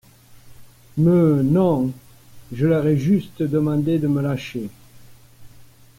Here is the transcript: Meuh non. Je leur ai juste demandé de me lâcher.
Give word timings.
Meuh 0.97 1.43
non. 1.43 1.91
Je 2.51 2.65
leur 2.65 2.87
ai 2.87 2.97
juste 2.97 3.43
demandé 3.43 3.99
de 3.99 4.07
me 4.07 4.19
lâcher. 4.23 4.67